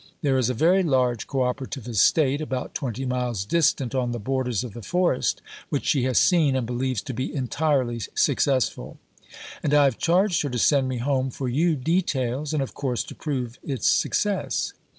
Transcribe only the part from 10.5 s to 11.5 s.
send me home (for